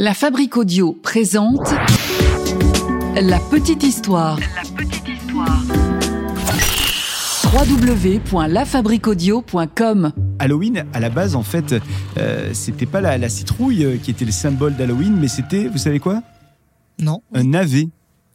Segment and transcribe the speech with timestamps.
[0.00, 1.74] La Fabrique Audio présente
[3.20, 4.38] La Petite Histoire.
[4.38, 5.60] La petite histoire.
[7.52, 11.74] www.lafabriqueaudio.com Halloween, à la base, en fait,
[12.16, 15.78] euh, c'était pas la, la citrouille euh, qui était le symbole d'Halloween, mais c'était, vous
[15.78, 16.22] savez quoi?
[17.00, 17.20] Non.
[17.34, 17.88] Un navet.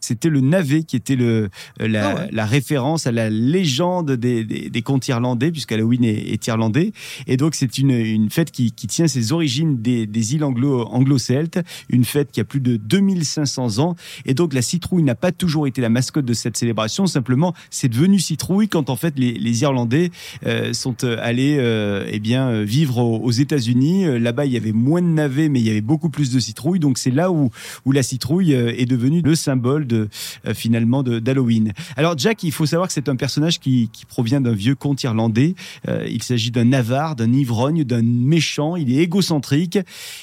[0.04, 1.50] C'était le navet qui était le,
[1.82, 2.30] euh, la, Ah ouais.
[2.32, 6.92] la référence à la légende des, des, des contes irlandais, puisqu'Halloween est, est irlandais.
[7.28, 10.86] Et donc, c'est une, une fête qui, qui tient ses origines des, des îles anglo,
[10.88, 13.96] anglo-celtes, une fête qui a plus de 2500 ans.
[14.25, 17.89] Et donc, la citrouille n'a pas toujours été la mascotte de cette célébration, simplement, c'est
[17.89, 20.11] devenu citrouille quand, en fait, les, les Irlandais
[20.46, 24.20] euh, sont euh, allés euh, eh bien, euh, vivre aux, aux États-Unis.
[24.20, 26.80] Là-bas, il y avait moins de navets, mais il y avait beaucoup plus de citrouilles.
[26.80, 27.50] Donc, c'est là où,
[27.86, 31.74] où la citrouille est devenue le symbole de, euh, finalement de- d'Halloween.
[31.97, 35.56] Alors Jack, il faut savoir que c'est un personnage qui, provient d'un vieux conte irlandais.
[35.88, 38.75] Euh, il s'agit d'un avare, d'un ivrogne, d'un méchant.
[38.75, 39.80] Il est égocentrique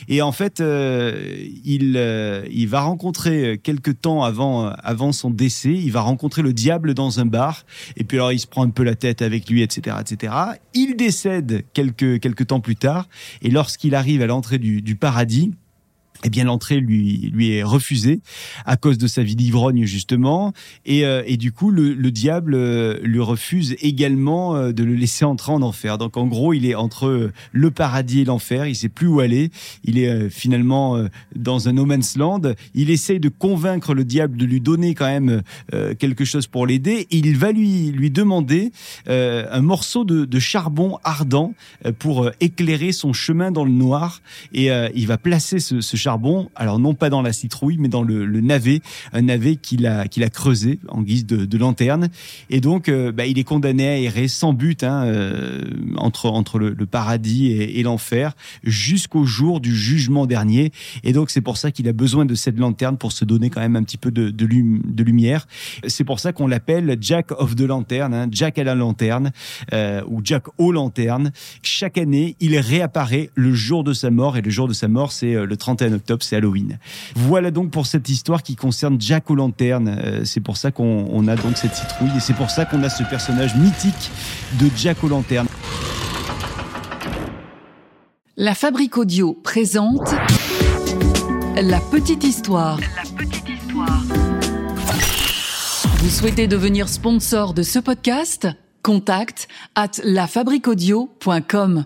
[0.09, 6.03] et en fait, euh, il, va rencontrer euh, quelque temps avant, son décès, il va
[6.03, 7.65] rencontrer le diable dans un bar
[7.97, 10.35] et puis alors il se prend un peu la tête avec lui, etc., etc.
[10.75, 13.09] Il décède quelques quelques temps plus tard
[13.43, 15.53] et lorsqu'il arrive à l'entrée du paradis.
[16.25, 18.21] Eh bien, l'entrée lui lui est refusée
[18.67, 20.53] à cause de sa vie d'ivrogne justement,
[20.85, 24.95] et, euh, et du coup, le, le diable euh, lui refuse également euh, de le
[24.95, 25.97] laisser entrer en enfer.
[25.97, 28.67] Donc, en gros, il est entre euh, le paradis et l'enfer.
[28.67, 29.51] Il sait plus où aller.
[29.85, 32.43] Il est finalement dans un no man's land.
[32.75, 35.43] Il essaye de convaincre le diable de lui donner quand même
[35.99, 37.07] quelque chose pour l'aider.
[37.11, 38.73] Et il va lui lui demander
[39.07, 41.55] un morceau de, de charbon ardent
[41.99, 44.21] pour éclairer son chemin dans le noir.
[44.53, 46.10] Et il va placer ce, ce charbon,
[46.57, 48.81] alors non pas dans la citrouille, mais dans le, navet,
[49.13, 52.09] un navet qu'il a, qu'il a creusé en guise de, lanterne.
[52.49, 55.63] Et donc, euh, bah, il est condamné à errer sans but hein, euh,
[55.97, 58.33] entre, entre le, paradis et, l'enfer
[58.65, 60.73] jusqu'au jour du jugement dernier.
[61.05, 63.61] Et donc, c'est pour ça qu'il a besoin de cette lanterne pour se donner quand
[63.61, 65.47] même un petit peu de, de, lum- de lumière.
[65.87, 69.33] C'est pour ça qu'on l'appelle Jack of the Lantern, hein, Jack à la lanterne
[69.73, 71.33] euh, ou Jack aux lanternes.
[71.63, 75.13] Chaque année, il réapparaît le jour de sa mort et le jour de sa mort,
[75.13, 76.79] c'est le 31 octobre, c'est Halloween.
[77.15, 79.97] Voilà donc pour cette histoire qui concerne Jack aux lanternes.
[79.99, 82.83] Euh, c'est pour ça qu'on on a donc cette citrouille et c'est pour ça qu'on
[82.83, 84.11] a ce personnage mythique
[84.61, 85.47] de Jack aux lanternes.
[88.37, 90.15] La Fabrique Audio présente
[91.57, 92.79] La Petite Histoire.
[92.97, 94.03] La petite histoire.
[95.99, 98.49] Vous souhaitez devenir sponsor de ce podcast?
[98.83, 101.85] Contact à lafabriquaudio.com.